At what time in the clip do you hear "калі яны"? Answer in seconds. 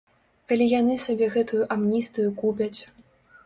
0.51-0.95